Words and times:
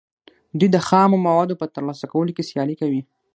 دوی 0.59 0.69
د 0.71 0.77
خامو 0.87 1.17
موادو 1.27 1.59
په 1.61 1.65
ترلاسه 1.75 2.05
کولو 2.11 2.31
کې 2.35 2.47
سیالي 2.49 2.75
کوي 2.81 3.01